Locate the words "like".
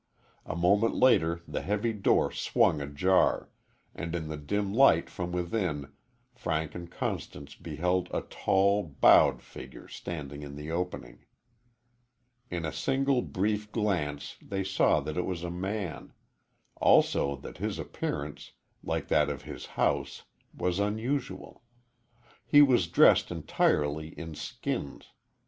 18.83-19.07